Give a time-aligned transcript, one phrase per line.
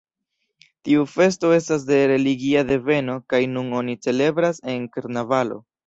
[0.89, 5.67] Tiu festo estas de religia deveno kaj nun oni celebras en karnavalo.